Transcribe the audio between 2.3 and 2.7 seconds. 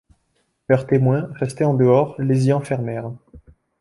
y